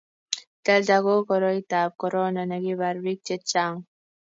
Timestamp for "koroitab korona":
1.29-2.41